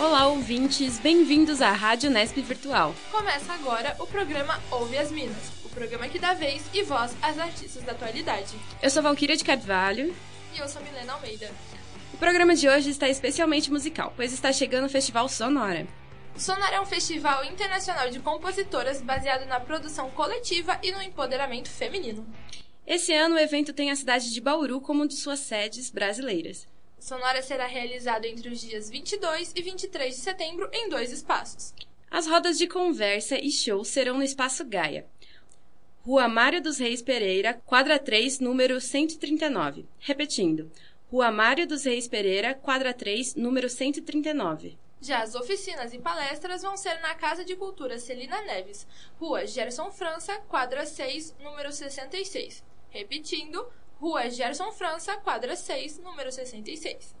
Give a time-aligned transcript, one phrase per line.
[0.00, 2.94] Olá, ouvintes, bem-vindos à Rádio Nesp Virtual.
[3.10, 7.36] Começa agora o programa Ouve as Minas, o programa que dá vez e voz às
[7.36, 8.54] artistas da atualidade.
[8.80, 10.14] Eu sou Valquíria de Carvalho.
[10.54, 11.50] E eu sou Milena Almeida.
[12.14, 15.84] O programa de hoje está especialmente musical, pois está chegando o Festival Sonora.
[16.36, 22.24] Sonora é um festival internacional de compositoras baseado na produção coletiva e no empoderamento feminino.
[22.86, 26.68] Esse ano o evento tem a cidade de Bauru como uma de suas sedes brasileiras.
[26.98, 31.72] Sonora será realizado entre os dias 22 e 23 de setembro em dois espaços.
[32.10, 35.06] As rodas de conversa e show serão no Espaço Gaia.
[36.02, 39.84] Rua Mário dos Reis Pereira, quadra 3, número 139.
[39.98, 40.70] Repetindo,
[41.10, 44.78] Rua Mário dos Reis Pereira, quadra 3, número 139.
[45.00, 48.86] Já as oficinas e palestras vão ser na Casa de Cultura Celina Neves,
[49.20, 52.64] Rua Gerson França, quadra 6, número 66.
[52.90, 53.66] Repetindo,
[54.00, 57.16] Rua Gerson França, quadra 6, número 66.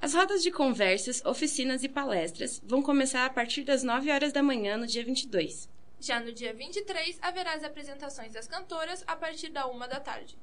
[0.00, 4.40] As rodas de conversas, oficinas e palestras vão começar a partir das 9 horas da
[4.40, 5.68] manhã no dia 22.
[5.98, 10.38] Já no dia 23, haverá as apresentações das cantoras a partir da 1 da tarde.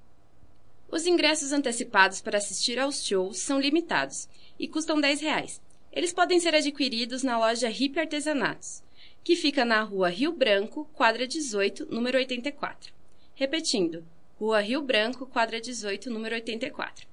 [0.92, 4.28] Os ingressos antecipados para assistir aos shows são limitados
[4.60, 5.62] e custam 10 reais.
[5.90, 8.84] Eles podem ser adquiridos na loja Hip Artesanatos,
[9.24, 12.94] que fica na rua Rio Branco, quadra 18, número 84.
[13.34, 14.06] Repetindo,
[14.40, 17.08] Rua Rio Branco, quadra 18, número 84.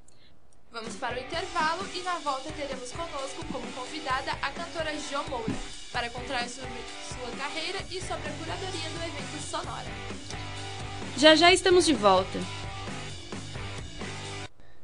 [0.70, 5.54] Vamos para o intervalo e na volta teremos conosco como convidada a cantora Jo Moura
[5.90, 6.74] para contar sobre
[7.08, 9.88] sua carreira e sobre a curadoria do evento Sonora.
[11.16, 12.38] Já já estamos de volta.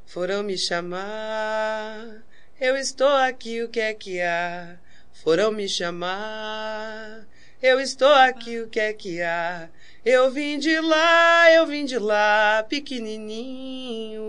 [0.07, 2.23] Foram me chamar,
[2.59, 4.79] eu estou aqui, o que é que há?
[5.13, 7.27] Foram me chamar,
[7.63, 9.69] eu estou aqui, o que é que há?
[10.05, 14.21] Eu vim de lá, eu vim de lá, pequenininho.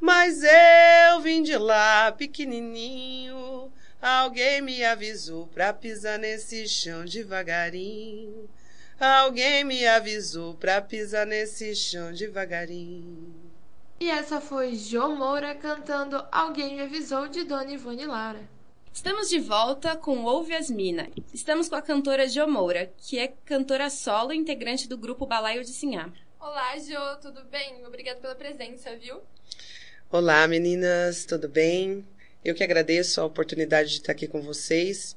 [0.00, 3.72] Mas eu vim de lá, pequenininho.
[4.00, 8.48] Alguém me avisou pra pisar nesse chão devagarinho.
[9.00, 13.34] Alguém me avisou pra pisar nesse chão devagarinho.
[13.98, 18.53] E essa foi Jo Moura cantando Alguém me avisou de Dona Ivone Lara.
[18.94, 21.10] Estamos de volta com Ouve as Mina.
[21.32, 25.64] Estamos com a cantora Jo Moura, que é cantora solo e integrante do grupo Balaio
[25.64, 26.12] de Sinhá.
[26.38, 27.84] Olá, Jo, tudo bem?
[27.84, 29.20] Obrigada pela presença, viu?
[30.12, 32.06] Olá, meninas, tudo bem?
[32.44, 35.16] Eu que agradeço a oportunidade de estar aqui com vocês,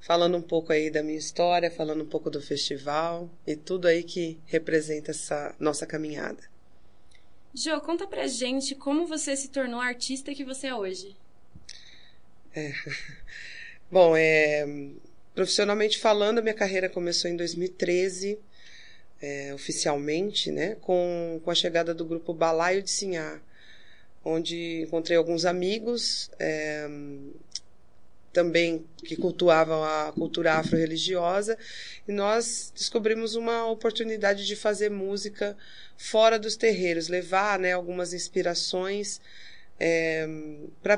[0.00, 4.02] falando um pouco aí da minha história, falando um pouco do festival e tudo aí
[4.02, 6.42] que representa essa nossa caminhada.
[7.54, 11.14] Jo, conta pra gente como você se tornou a artista que você é hoje.
[12.54, 12.72] É.
[13.90, 14.66] Bom, é,
[15.34, 18.38] profissionalmente falando, a minha carreira começou em 2013,
[19.20, 23.40] é, oficialmente, né, com, com a chegada do grupo Balaio de Sinhá,
[24.24, 26.86] onde encontrei alguns amigos é,
[28.32, 31.56] também que cultuavam a cultura afro-religiosa
[32.06, 35.56] e nós descobrimos uma oportunidade de fazer música
[35.96, 39.20] fora dos terreiros, levar né, algumas inspirações
[39.80, 40.28] é,
[40.82, 40.96] para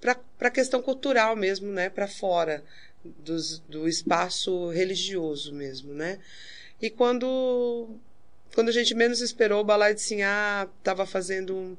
[0.00, 2.64] para a questão cultural mesmo, né, para fora
[3.04, 6.18] dos, do espaço religioso mesmo, né?
[6.80, 7.98] E quando
[8.54, 11.76] quando a gente menos esperou, o Balai de Sinhá estava fazendo um,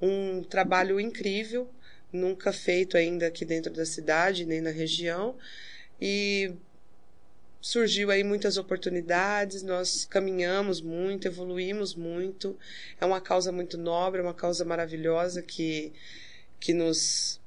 [0.00, 1.68] um trabalho incrível,
[2.12, 5.36] nunca feito ainda aqui dentro da cidade, nem na região,
[6.00, 6.54] e
[7.60, 12.58] surgiu aí muitas oportunidades, nós caminhamos muito, evoluímos muito.
[13.00, 15.92] É uma causa muito nobre, é uma causa maravilhosa que,
[16.60, 17.40] que nos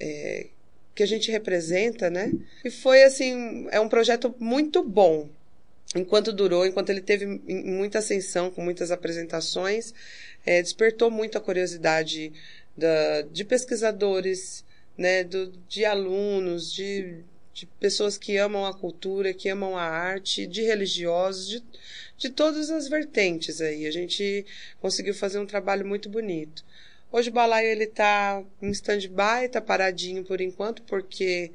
[0.00, 0.46] é,
[0.94, 2.32] que a gente representa, né?
[2.64, 5.28] E foi assim, é um projeto muito bom.
[5.94, 9.94] Enquanto durou, enquanto ele teve muita ascensão, com muitas apresentações,
[10.44, 12.32] é, despertou muito a curiosidade
[12.76, 14.64] da, de pesquisadores,
[14.96, 17.20] né, do, de alunos, de,
[17.54, 21.62] de pessoas que amam a cultura, que amam a arte, de religiosos, de,
[22.18, 23.86] de todas as vertentes aí.
[23.86, 24.44] A gente
[24.80, 26.64] conseguiu fazer um trabalho muito bonito.
[27.10, 31.52] Hoje o balaio ele tá em stand-by, tá paradinho por enquanto, porque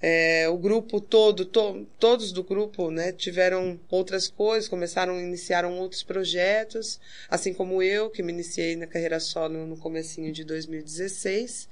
[0.00, 6.02] é, o grupo todo, to, todos do grupo, né, tiveram outras coisas, começaram, iniciaram outros
[6.02, 7.00] projetos,
[7.30, 11.66] assim como eu, que me iniciei na carreira solo no comecinho de 2016.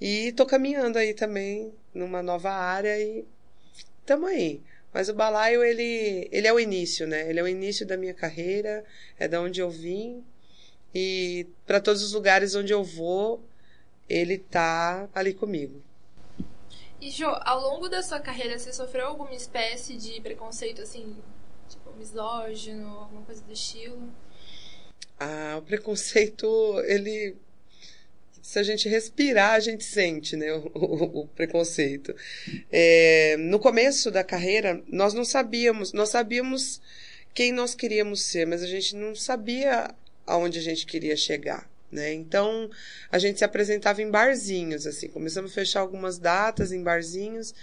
[0.00, 3.26] E tô caminhando aí também numa nova área e
[4.06, 4.62] tamo aí.
[4.92, 7.28] Mas o balaio, ele, ele é o início, né?
[7.28, 8.84] Ele é o início da minha carreira,
[9.18, 10.24] é da onde eu vim,
[10.94, 13.42] e para todos os lugares onde eu vou,
[14.08, 15.82] ele tá ali comigo.
[17.00, 21.16] E Jo, ao longo da sua carreira, você sofreu alguma espécie de preconceito assim,
[21.68, 24.12] tipo misógino, alguma coisa do estilo?
[25.18, 26.46] Ah, o preconceito,
[26.84, 27.36] ele
[28.42, 32.14] se a gente respirar, a gente sente né, o, o, o preconceito.
[32.70, 36.80] É, no começo da carreira, nós não sabíamos, nós sabíamos
[37.32, 39.94] quem nós queríamos ser, mas a gente não sabia
[40.32, 41.70] aonde a gente queria chegar.
[41.90, 42.14] Né?
[42.14, 42.70] Então,
[43.10, 47.54] a gente se apresentava em barzinhos, assim, começamos a fechar algumas datas em barzinhos,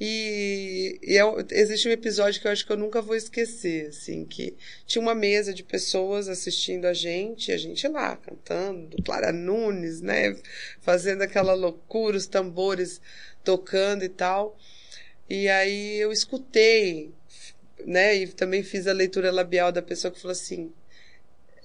[0.00, 4.24] e, e eu, existe um episódio que eu acho que eu nunca vou esquecer, assim,
[4.24, 10.00] que tinha uma mesa de pessoas assistindo a gente, a gente lá cantando, Clara Nunes,
[10.00, 10.34] né,
[10.80, 12.98] fazendo aquela loucura, os tambores
[13.44, 14.56] tocando e tal.
[15.28, 17.12] E aí eu escutei,
[17.84, 20.72] né, e também fiz a leitura labial da pessoa que falou assim: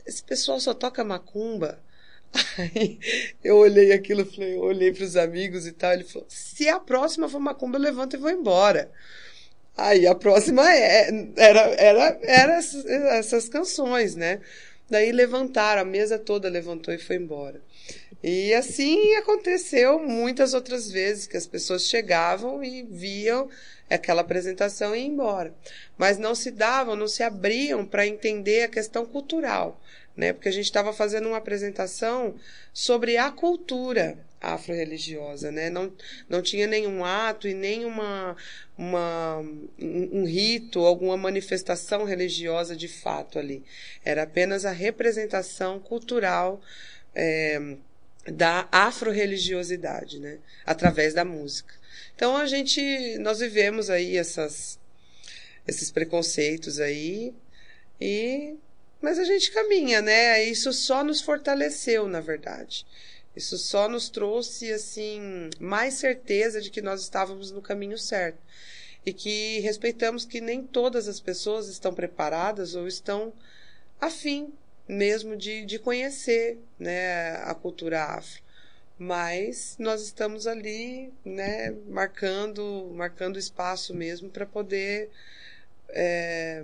[0.06, 1.80] esse pessoal só toca macumba.
[2.58, 3.00] Aí
[3.44, 5.94] eu olhei aquilo, falei, olhei para os amigos e tal.
[5.94, 8.92] Ele falou: se a próxima for macumba, eu levanto e vou embora.
[9.78, 14.40] Aí a próxima é, era, era, era essas, essas canções, né?
[14.90, 17.60] Daí levantaram, a mesa toda levantou e foi embora.
[18.28, 23.48] E assim aconteceu muitas outras vezes que as pessoas chegavam e viam
[23.88, 25.54] aquela apresentação e iam embora.
[25.96, 29.80] Mas não se davam, não se abriam para entender a questão cultural
[30.16, 30.32] né?
[30.32, 32.36] Porque a gente estava fazendo uma apresentação
[32.74, 35.70] sobre a cultura afro-religiosa, né?
[35.70, 35.92] Não,
[36.30, 38.36] não tinha nenhum ato e nem uma,
[38.78, 39.40] uma,
[39.80, 43.64] um, um rito, alguma manifestação religiosa de fato ali.
[44.04, 46.62] Era apenas a representação cultural
[47.14, 47.76] é,
[48.26, 50.40] da afro-religiosidade, né?
[50.66, 51.74] Através da música.
[52.16, 54.80] Então a gente, nós vivemos aí essas,
[55.68, 57.34] esses preconceitos aí
[58.00, 58.56] e
[59.02, 60.44] mas a gente caminha, né?
[60.46, 62.88] Isso só nos fortaleceu, na verdade.
[63.36, 68.40] Isso só nos trouxe, assim, mais certeza de que nós estávamos no caminho certo.
[69.06, 73.32] E que respeitamos que nem todas as pessoas estão preparadas ou estão
[74.02, 74.52] afim
[74.88, 78.42] mesmo de, de conhecer né, a cultura afro.
[78.98, 85.10] Mas nós estamos ali, né, marcando, marcando espaço mesmo para poder
[85.90, 86.64] é,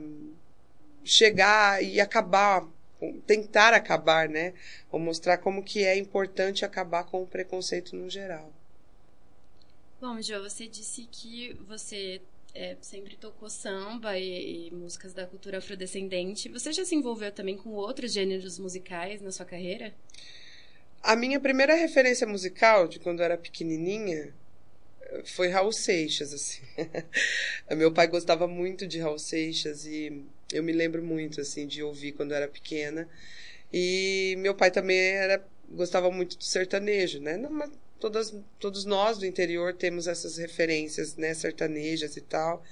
[1.03, 2.67] chegar e acabar,
[3.25, 4.53] tentar acabar, né?
[4.91, 8.51] Ou mostrar como que é importante acabar com o preconceito no geral.
[9.99, 12.21] Bom, Jo, você disse que você
[12.53, 16.49] é, sempre tocou samba e, e, músicas da cultura afrodescendente.
[16.49, 19.93] Você já se envolveu também com outros gêneros musicais na sua carreira?
[21.01, 24.33] A minha primeira referência musical, de quando eu era pequenininha,
[25.25, 26.61] foi Raul Seixas, assim.
[27.75, 32.11] Meu pai gostava muito de Raul Seixas e eu me lembro muito, assim, de ouvir
[32.11, 33.07] quando eu era pequena.
[33.73, 37.37] E meu pai também era gostava muito do sertanejo, né?
[38.01, 41.33] Todas, todos nós do interior temos essas referências, né?
[41.33, 42.63] Sertanejas e tal.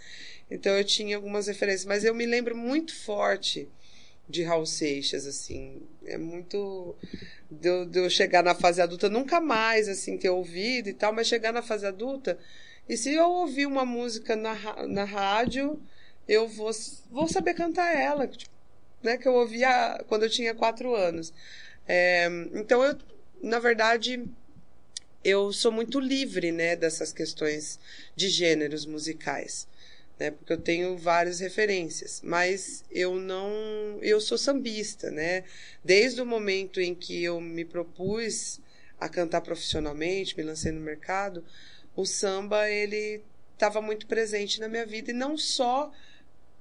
[0.51, 3.69] Então eu tinha algumas referências, mas eu me lembro muito forte
[4.27, 5.81] de Raul Seixas, assim.
[6.05, 6.95] É muito.
[7.49, 11.13] De eu, de eu, chegar na fase adulta, nunca mais, assim, ter ouvido e tal,
[11.13, 12.37] mas chegar na fase adulta.
[12.87, 15.79] E se eu ouvir uma música na, na rádio,
[16.27, 16.71] eu vou,
[17.11, 18.51] vou saber cantar ela, tipo,
[19.03, 19.17] né?
[19.17, 21.31] Que eu ouvia quando eu tinha quatro anos.
[21.87, 22.97] É, então, eu,
[23.41, 24.23] na verdade,
[25.23, 26.75] eu sou muito livre, né?
[26.75, 27.79] Dessas questões
[28.15, 29.67] de gêneros musicais
[30.19, 30.31] né?
[30.31, 35.45] Porque eu tenho várias referências, mas eu não, eu sou sambista, né?
[35.83, 38.59] Desde o momento em que eu me propus
[38.99, 41.43] a cantar profissionalmente, me lancei no mercado,
[41.95, 45.91] o samba ele estava muito presente na minha vida e não só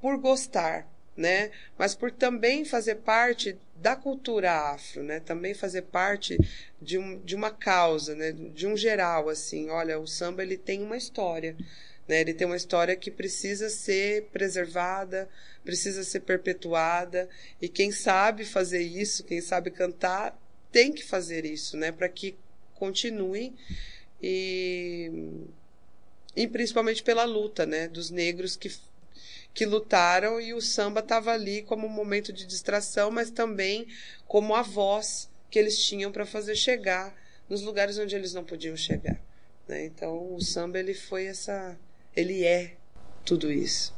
[0.00, 1.50] por gostar, né?
[1.76, 5.20] Mas por também fazer parte da cultura afro, né?
[5.20, 6.38] Também fazer parte
[6.80, 8.32] de, um, de uma causa, né?
[8.32, 9.70] De um geral, assim.
[9.70, 11.56] Olha, o samba ele tem uma história.
[12.08, 12.20] Né?
[12.20, 15.28] Ele tem uma história que precisa ser preservada,
[15.62, 17.28] precisa ser perpetuada,
[17.60, 20.36] e quem sabe fazer isso, quem sabe cantar,
[20.72, 21.92] tem que fazer isso, né?
[21.92, 22.34] Para que
[22.74, 23.54] continue
[24.22, 25.10] e,
[26.34, 27.88] e principalmente pela luta, né?
[27.88, 28.70] Dos negros que
[29.58, 33.88] que lutaram e o samba estava ali como um momento de distração, mas também
[34.24, 37.12] como a voz que eles tinham para fazer chegar
[37.48, 39.20] nos lugares onde eles não podiam chegar.
[39.66, 39.86] Né?
[39.86, 41.76] Então o samba ele foi essa
[42.14, 42.76] ele é
[43.24, 43.92] tudo isso.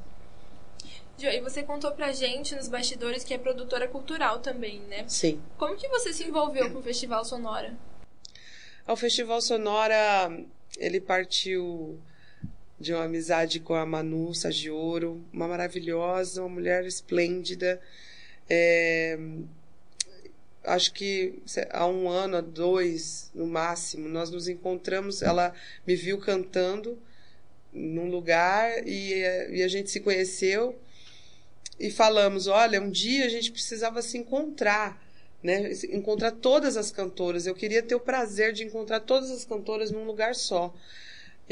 [1.18, 5.04] E você contou pra gente nos bastidores que é produtora cultural também, né?
[5.06, 5.42] Sim.
[5.58, 7.76] Como que você se envolveu com o Festival Sonora?
[8.88, 10.34] O Festival Sonora,
[10.78, 12.00] ele partiu
[12.80, 17.80] de uma amizade com a Manu Sagioro, uma maravilhosa, uma mulher esplêndida.
[18.48, 19.18] É,
[20.64, 25.20] acho que há um ano, há dois, no máximo, nós nos encontramos.
[25.20, 25.54] Ela
[25.86, 26.98] me viu cantando
[27.72, 29.20] num lugar e,
[29.50, 30.78] e a gente se conheceu
[31.78, 34.98] e falamos: olha, um dia a gente precisava se encontrar
[35.42, 35.72] né?
[35.90, 37.46] Encontrar todas as cantoras.
[37.46, 40.74] Eu queria ter o prazer de encontrar todas as cantoras num lugar só.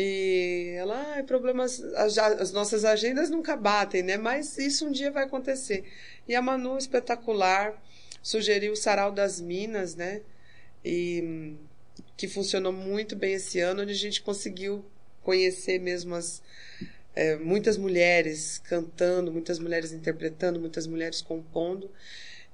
[0.01, 4.17] E ela, ah, problemas, as, as, nossas agendas nunca batem, né?
[4.17, 5.85] Mas isso um dia vai acontecer.
[6.29, 7.75] E a Manu, espetacular,
[8.23, 10.23] sugeriu o Sarau das Minas, né?
[10.85, 11.57] E
[12.17, 14.85] que funcionou muito bem esse ano, onde a gente conseguiu
[15.25, 16.43] conhecer mesmo as,
[17.17, 21.91] é, muitas mulheres cantando, muitas mulheres interpretando, muitas mulheres compondo.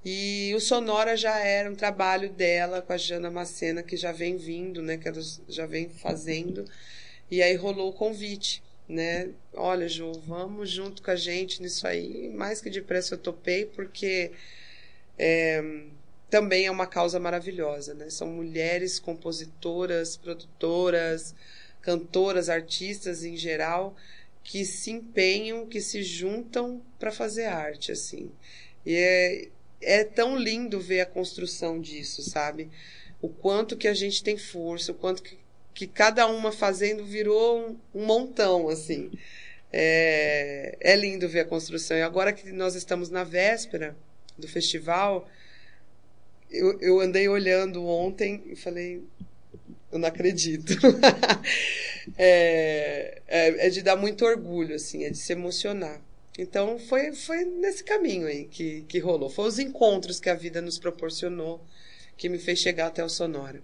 [0.03, 4.39] E o Sonora já era um trabalho dela com a Jana Macena, que já vem
[4.39, 4.97] vindo, né?
[4.97, 6.65] Que ela já vem fazendo.
[7.35, 9.29] E aí rolou o convite, né?
[9.55, 12.29] Olha, Ju, vamos junto com a gente nisso aí.
[12.29, 14.31] Mais que depressa eu topei, porque
[15.19, 15.61] é,
[16.31, 18.09] também é uma causa maravilhosa, né?
[18.09, 21.35] São mulheres compositoras, produtoras,
[21.83, 23.97] cantoras, artistas em geral,
[24.45, 28.31] que se empenham, que se juntam para fazer arte, assim.
[28.87, 29.49] E é,
[29.81, 32.71] é tão lindo ver a construção disso, sabe?
[33.21, 35.37] O quanto que a gente tem força, o quanto que
[35.75, 39.11] que cada uma fazendo virou um, um montão, assim.
[39.73, 41.97] É, é, lindo ver a construção.
[41.97, 43.97] E agora que nós estamos na véspera
[44.39, 45.29] do festival,
[46.49, 49.03] eu, eu andei olhando ontem e falei,
[49.91, 50.75] eu não acredito.
[52.17, 56.01] é, é, é, de dar muito orgulho, assim, é de se emocionar.
[56.39, 59.29] Então foi, foi nesse caminho aí que, que rolou.
[59.29, 61.65] Foi os encontros que a vida nos proporcionou
[62.17, 63.61] que me fez chegar até o Sonora.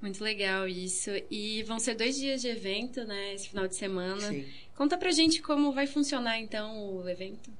[0.00, 1.10] Muito legal isso.
[1.30, 3.34] E vão ser dois dias de evento, né?
[3.34, 4.28] Esse final de semana.
[4.28, 4.46] Sim.
[4.76, 7.50] Conta pra gente como vai funcionar então o evento.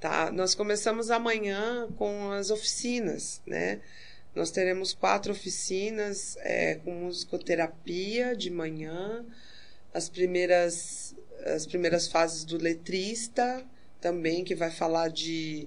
[0.00, 3.80] Tá, nós começamos amanhã com as oficinas, né?
[4.34, 9.24] Nós teremos quatro oficinas é, com musicoterapia de manhã,
[9.94, 11.14] as primeiras,
[11.46, 13.64] as primeiras fases do letrista
[14.00, 15.66] também, que vai falar de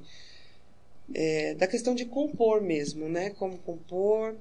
[1.14, 3.32] é, da questão de compor mesmo, né?
[3.32, 4.36] Como compor.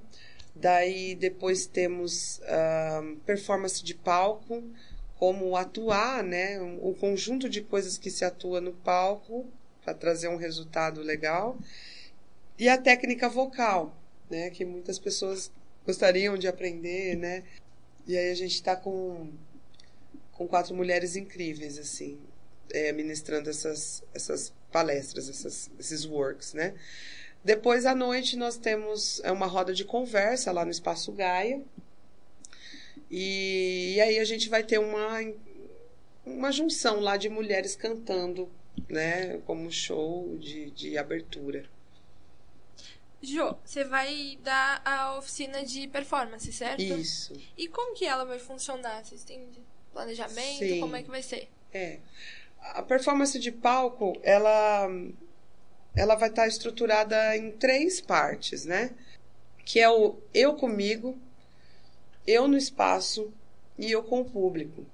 [0.61, 4.65] Daí depois temos uh, performance de palco,
[5.17, 6.61] como atuar, né?
[6.81, 9.47] O conjunto de coisas que se atua no palco
[9.85, 11.57] para trazer um resultado legal.
[12.59, 13.97] E a técnica vocal,
[14.29, 14.51] né?
[14.51, 15.53] Que muitas pessoas
[15.87, 17.45] gostariam de aprender, né?
[18.07, 19.31] E aí a gente está com,
[20.33, 22.19] com quatro mulheres incríveis, assim,
[22.73, 26.75] é, ministrando essas, essas palestras, essas, esses works, né?
[27.45, 31.63] Depois à noite nós temos é, uma roda de conversa lá no Espaço Gaia.
[33.11, 35.19] E, e aí a gente vai ter uma,
[36.27, 38.51] uma junção lá de mulheres cantando,
[38.89, 39.39] né?
[39.47, 41.65] Como show de, de abertura.
[43.21, 46.83] Jo, você vai dar a oficina de performance, certo?
[46.83, 47.35] Isso.
[47.57, 49.05] E como que ela vai funcionar?
[49.05, 49.49] Vocês têm
[49.93, 50.59] planejamento?
[50.59, 50.81] Sim.
[50.81, 51.49] Como é que vai ser?
[51.73, 51.99] É.
[52.61, 54.89] A performance de palco, ela
[55.95, 58.91] ela vai estar estruturada em três partes, né?
[59.65, 61.19] Que é o eu comigo,
[62.27, 63.33] eu no espaço
[63.79, 64.87] e eu com o público.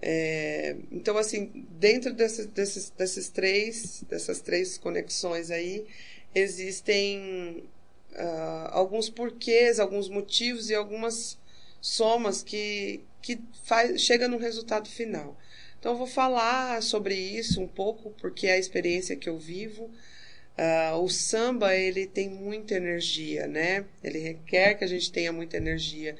[0.00, 5.86] É, então, assim, dentro desses, desses, desses três, dessas três conexões aí,
[6.34, 7.64] existem
[8.12, 11.38] uh, alguns porquês, alguns motivos e algumas
[11.80, 15.36] somas que, que faz, chega no resultado final.
[15.82, 19.90] Então, eu vou falar sobre isso um pouco, porque é a experiência que eu vivo.
[20.56, 23.84] Uh, o samba ele tem muita energia, né?
[24.00, 26.16] Ele requer que a gente tenha muita energia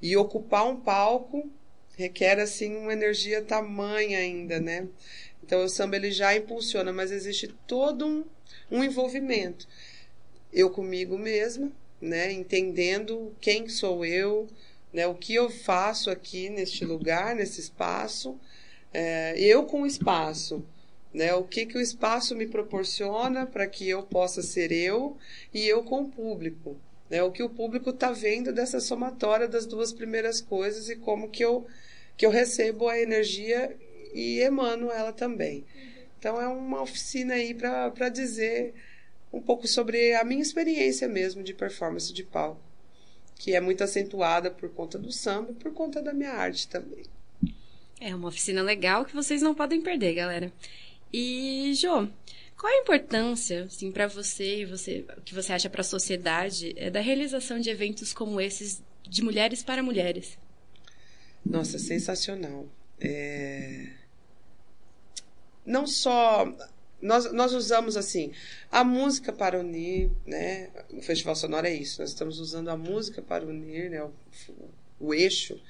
[0.00, 1.50] e ocupar um palco
[1.96, 4.86] requer assim uma energia tamanha ainda, né?
[5.44, 8.24] Então o samba ele já impulsiona, mas existe todo um,
[8.70, 9.66] um envolvimento.
[10.52, 12.30] Eu comigo mesma, né?
[12.30, 14.46] Entendendo quem sou eu,
[14.92, 15.04] né?
[15.08, 18.38] O que eu faço aqui neste lugar, nesse espaço,
[18.92, 20.64] é, eu com o espaço
[21.12, 21.34] né?
[21.34, 25.16] O que, que o espaço me proporciona para que eu possa ser eu
[25.52, 26.76] e eu com o público.
[27.08, 27.22] Né?
[27.22, 31.44] O que o público está vendo dessa somatória das duas primeiras coisas e como que
[31.44, 31.66] eu,
[32.16, 33.76] que eu recebo a energia
[34.14, 35.64] e emano ela também.
[36.18, 38.74] Então é uma oficina aí para dizer
[39.32, 42.60] um pouco sobre a minha experiência mesmo de performance de palco,
[43.36, 47.04] que é muito acentuada por conta do samba e por conta da minha arte também.
[48.00, 50.50] É uma oficina legal que vocês não podem perder, galera.
[51.12, 52.08] E, Jô,
[52.56, 56.72] qual a importância, assim, para você e você, o que você acha para a sociedade
[56.76, 60.38] é da realização de eventos como esses de mulheres para mulheres?
[61.44, 62.66] Nossa, sensacional.
[63.00, 63.88] É...
[65.66, 66.46] Não só
[67.00, 68.32] nós, nós usamos assim
[68.70, 70.70] a música para unir, né?
[70.90, 72.00] O Festival Sonoro é isso.
[72.00, 74.02] Nós estamos usando a música para unir, né?
[74.02, 74.12] O,
[75.00, 75.60] o eixo,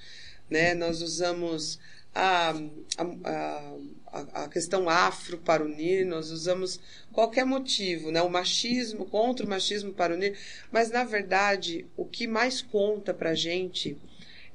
[0.48, 0.74] né?
[0.74, 1.78] Nós usamos
[2.14, 2.54] a,
[2.98, 6.80] a, a, questão afro para unir, nós usamos
[7.12, 8.20] qualquer motivo, né?
[8.22, 10.36] O machismo, contra o machismo para unir.
[10.72, 13.96] Mas, na verdade, o que mais conta para a gente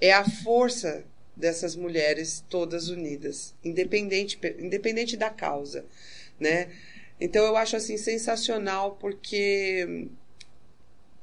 [0.02, 5.86] é a força dessas mulheres todas unidas, independente, independente da causa,
[6.40, 6.70] né?
[7.20, 10.08] Então eu acho assim sensacional porque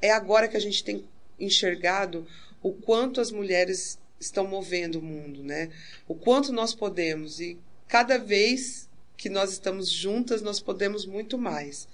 [0.01, 1.05] é agora que a gente tem
[1.39, 2.27] enxergado
[2.63, 5.71] o quanto as mulheres estão movendo o mundo, né?
[6.07, 11.87] O quanto nós podemos e cada vez que nós estamos juntas nós podemos muito mais,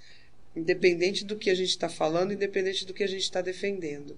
[0.54, 4.16] independente do que a gente está falando, independente do que a gente está defendendo.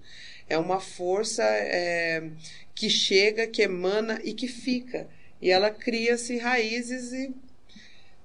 [0.48, 2.28] É uma força é,
[2.74, 5.08] que chega, que emana e que fica.
[5.40, 7.34] E ela cria-se raízes e,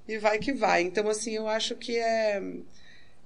[0.08, 0.82] e vai que vai.
[0.82, 2.42] Então, assim, eu acho que é.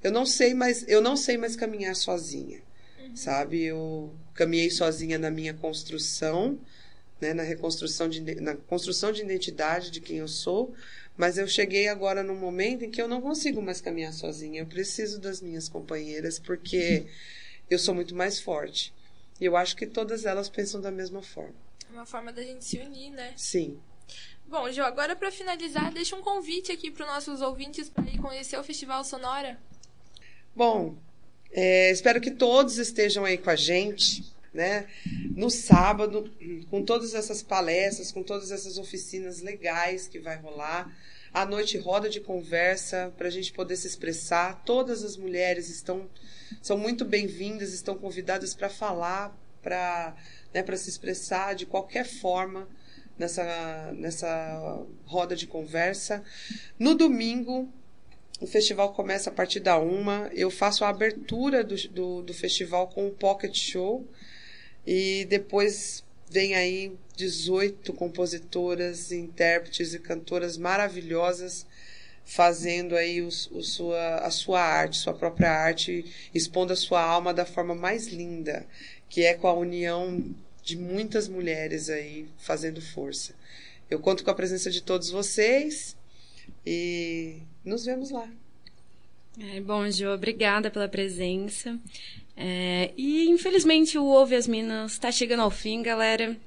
[0.03, 2.61] Eu não sei mais, eu não sei mais caminhar sozinha.
[2.99, 3.15] Uhum.
[3.15, 3.63] Sabe?
[3.63, 6.57] Eu caminhei sozinha na minha construção,
[7.19, 10.73] né, na reconstrução de na construção de identidade de quem eu sou,
[11.17, 14.61] mas eu cheguei agora num momento em que eu não consigo mais caminhar sozinha.
[14.61, 17.05] Eu preciso das minhas companheiras porque
[17.69, 18.93] eu sou muito mais forte.
[19.41, 21.55] E eu acho que todas elas pensam da mesma forma.
[21.89, 23.33] É uma forma da gente se unir, né?
[23.35, 23.77] Sim.
[24.47, 28.19] Bom, Jo, agora para finalizar, deixa um convite aqui para os nossos ouvintes para ir
[28.19, 29.59] conhecer o Festival Sonora.
[30.55, 30.97] Bom,
[31.51, 34.87] é, espero que todos estejam aí com a gente, né?
[35.35, 36.31] No sábado,
[36.69, 40.91] com todas essas palestras, com todas essas oficinas legais que vai rolar.
[41.31, 44.63] À noite, roda de conversa para a gente poder se expressar.
[44.65, 46.09] Todas as mulheres estão
[46.61, 50.15] são muito bem-vindas, estão convidadas para falar, para
[50.53, 52.67] né, se expressar de qualquer forma
[53.17, 56.23] nessa, nessa roda de conversa.
[56.77, 57.71] No domingo,
[58.39, 60.29] o festival começa a partir da uma.
[60.33, 64.07] Eu faço a abertura do, do, do festival com um pocket show.
[64.87, 71.65] E depois vem aí 18 compositoras, intérpretes e cantoras maravilhosas
[72.23, 77.33] fazendo aí o, o sua, a sua arte, sua própria arte, expondo a sua alma
[77.33, 78.67] da forma mais linda,
[79.09, 80.23] que é com a união
[80.61, 83.33] de muitas mulheres aí fazendo força.
[83.89, 85.97] Eu conto com a presença de todos vocês
[86.65, 88.27] e nos vemos lá.
[89.39, 91.79] É, bom, Jo, obrigada pela presença.
[92.35, 96.37] É, e infelizmente o Ouve as Minas está chegando ao fim, galera.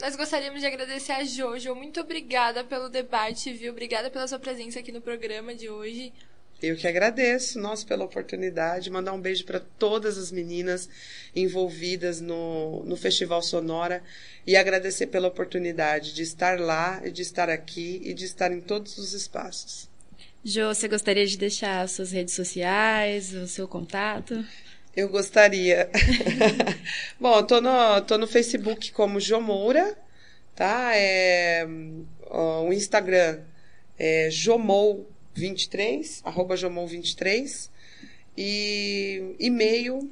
[0.00, 1.74] Nós gostaríamos de agradecer a Jojo.
[1.74, 3.72] Muito obrigada pelo debate, viu?
[3.72, 6.12] Obrigada pela sua presença aqui no programa de hoje.
[6.62, 8.90] Eu que agradeço, nós, pela oportunidade.
[8.90, 10.88] Mandar um beijo para todas as meninas
[11.34, 14.02] envolvidas no, no Festival Sonora
[14.46, 18.60] e agradecer pela oportunidade de estar lá e de estar aqui e de estar em
[18.60, 19.88] todos os espaços.
[20.42, 24.44] Jo, você gostaria de deixar suas redes sociais, o seu contato?
[24.96, 25.90] Eu gostaria.
[27.20, 29.94] Bom, tô no, tô no Facebook como Jomoura,
[30.54, 30.92] tá?
[30.94, 31.66] É,
[32.30, 33.40] ó, o Instagram
[33.98, 34.30] é
[35.36, 37.70] jomou23, arroba jomou23.
[38.36, 40.10] E e-mail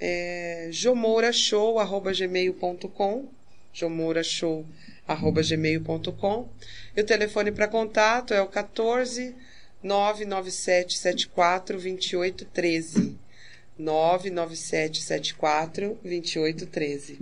[0.00, 3.28] é jomourashow, arroba gmail.com,
[3.72, 4.64] jomourashow,
[5.06, 6.48] arroba gmail.com.
[6.96, 9.34] E o telefone para contato é o 14
[9.82, 13.18] 997 74 2813.
[13.78, 17.18] 99774 2813.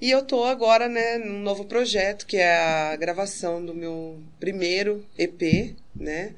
[0.00, 5.04] E eu tô agora, né, num novo projeto, que é a gravação do meu primeiro
[5.18, 6.34] EP, né,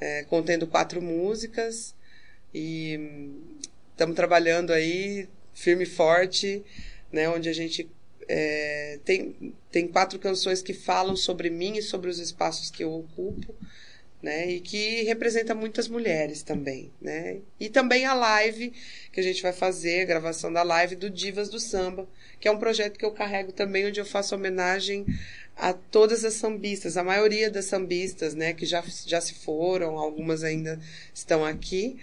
[0.00, 1.94] é, contendo quatro músicas.
[2.54, 3.30] E
[3.90, 6.64] estamos trabalhando aí firme e forte,
[7.12, 7.88] né, onde a gente
[8.28, 12.92] é, tem, tem quatro canções que falam sobre mim e sobre os espaços que eu
[12.92, 13.54] ocupo
[14.22, 14.50] né?
[14.50, 17.38] E que representa muitas mulheres também, né?
[17.60, 18.72] E também a live
[19.12, 22.08] que a gente vai fazer, a gravação da live do Divas do Samba,
[22.40, 25.06] que é um projeto que eu carrego também, onde eu faço homenagem
[25.56, 28.52] a todas as sambistas, a maioria das sambistas, né?
[28.52, 30.78] Que já, já se foram, algumas ainda
[31.14, 31.96] estão aqui.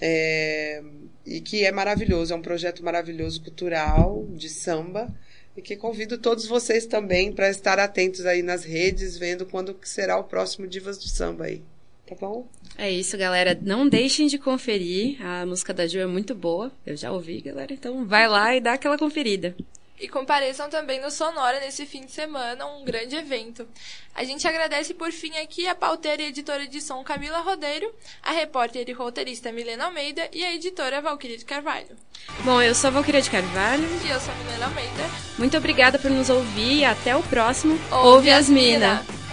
[0.00, 0.82] É,
[1.24, 5.14] e que é maravilhoso, é um projeto maravilhoso cultural de samba
[5.56, 10.18] e que convido todos vocês também para estar atentos aí nas redes, vendo quando será
[10.18, 11.62] o próximo Divas do Samba aí.
[12.06, 12.46] Tá bom?
[12.76, 13.58] É isso, galera.
[13.62, 15.24] Não deixem de conferir.
[15.24, 16.70] A música da Ju é muito boa.
[16.84, 17.72] Eu já ouvi, galera.
[17.72, 19.56] Então vai lá e dá aquela conferida.
[20.04, 23.66] E compareçam também no Sonora nesse fim de semana, um grande evento.
[24.14, 27.90] A gente agradece por fim aqui a pauteira e editora de som Camila Rodeiro,
[28.22, 31.96] a repórter e roteirista Milena Almeida e a editora Valquíria de Carvalho.
[32.40, 33.84] Bom, eu sou a Valquíria de Carvalho.
[34.04, 35.10] E eu sou a Milena Almeida.
[35.38, 39.23] Muito obrigada por nos ouvir e até o próximo Ouve, Ouve as Minas!